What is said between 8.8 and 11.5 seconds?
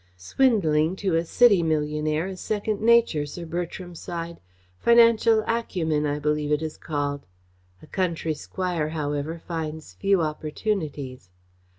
however, finds few opportunities.